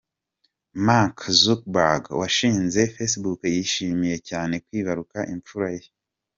[0.87, 5.85] Mark Zuckerberg washinze Facebook yishimiye cyane kwibaruka imfura ye.